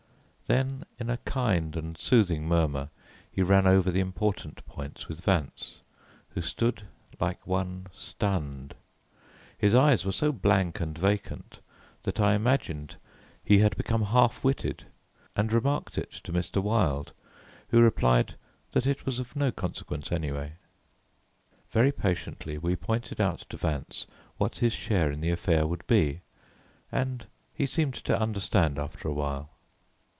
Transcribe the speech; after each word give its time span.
Then 0.57 0.83
in 0.99 1.09
a 1.09 1.15
kind 1.19 1.77
and 1.77 1.97
soothing 1.97 2.45
murmur 2.45 2.89
he 3.31 3.41
ran 3.41 3.65
over 3.65 3.89
the 3.89 4.01
important 4.01 4.65
points 4.65 5.07
with 5.07 5.21
Vance, 5.21 5.79
who 6.31 6.41
stood 6.41 6.83
like 7.21 7.47
one 7.47 7.87
stunned. 7.93 8.75
His 9.57 9.73
eyes 9.73 10.03
were 10.03 10.11
so 10.11 10.33
blank 10.33 10.81
and 10.81 10.97
vacant 10.97 11.61
that 12.03 12.19
I 12.19 12.33
imagined 12.33 12.97
he 13.41 13.59
had 13.59 13.77
become 13.77 14.01
half 14.03 14.43
witted, 14.43 14.87
and 15.37 15.53
remarked 15.53 15.97
it 15.97 16.11
to 16.25 16.33
Mr. 16.33 16.61
Wilde 16.61 17.13
who 17.69 17.79
replied 17.79 18.35
that 18.73 18.85
it 18.85 19.05
was 19.05 19.19
of 19.19 19.37
no 19.37 19.53
consequence 19.53 20.11
anyway. 20.11 20.55
Very 21.69 21.93
patiently 21.93 22.57
we 22.57 22.75
pointed 22.75 23.21
out 23.21 23.39
to 23.51 23.55
Vance 23.55 24.05
what 24.35 24.57
his 24.57 24.73
share 24.73 25.13
in 25.13 25.21
the 25.21 25.31
affair 25.31 25.65
would 25.65 25.87
be, 25.87 26.19
and 26.91 27.25
he 27.53 27.65
seemed 27.65 27.93
to 27.95 28.19
understand 28.19 28.77
after 28.77 29.07
a 29.07 29.13
while. 29.13 29.47